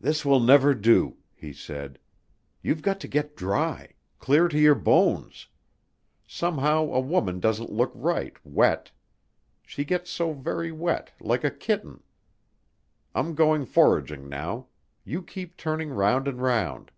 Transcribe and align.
"This 0.00 0.24
will 0.24 0.38
never 0.38 0.74
do," 0.74 1.16
he 1.34 1.52
said. 1.52 1.98
"You've 2.62 2.82
got 2.82 3.00
to 3.00 3.08
get 3.08 3.34
dry 3.34 3.94
clear 4.20 4.46
to 4.46 4.56
your 4.56 4.76
bones. 4.76 5.48
Somehow 6.24 6.84
a 6.92 7.00
woman 7.00 7.40
doesn't 7.40 7.72
look 7.72 7.90
right 7.92 8.36
wet. 8.46 8.92
She 9.64 9.84
gets 9.84 10.08
so 10.08 10.32
very 10.34 10.70
wet 10.70 11.10
like 11.20 11.42
a 11.42 11.50
kitten. 11.50 12.04
I'm 13.12 13.34
going 13.34 13.66
foraging 13.66 14.28
now. 14.28 14.68
You 15.02 15.20
keep 15.20 15.56
turning 15.56 15.90
round 15.90 16.28
and 16.28 16.40
round." 16.40 16.92